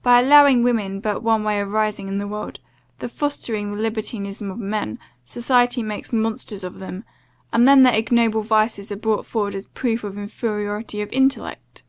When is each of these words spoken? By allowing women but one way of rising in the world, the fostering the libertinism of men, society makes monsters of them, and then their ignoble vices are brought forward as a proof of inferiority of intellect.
By 0.00 0.20
allowing 0.22 0.62
women 0.62 1.00
but 1.00 1.24
one 1.24 1.42
way 1.42 1.58
of 1.60 1.72
rising 1.72 2.06
in 2.06 2.18
the 2.18 2.28
world, 2.28 2.60
the 3.00 3.08
fostering 3.08 3.72
the 3.74 3.82
libertinism 3.82 4.48
of 4.48 4.60
men, 4.60 5.00
society 5.24 5.82
makes 5.82 6.12
monsters 6.12 6.62
of 6.62 6.78
them, 6.78 7.02
and 7.52 7.66
then 7.66 7.82
their 7.82 7.92
ignoble 7.96 8.42
vices 8.42 8.92
are 8.92 8.96
brought 8.96 9.26
forward 9.26 9.56
as 9.56 9.66
a 9.66 9.70
proof 9.70 10.04
of 10.04 10.16
inferiority 10.16 11.00
of 11.00 11.10
intellect. 11.10 11.82